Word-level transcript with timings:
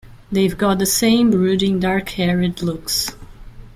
They've 0.31 0.57
got 0.57 0.79
the 0.79 0.87
same 0.87 1.29
brooding 1.29 1.79
dark-haired 1.79 2.63
looks. 2.63 3.11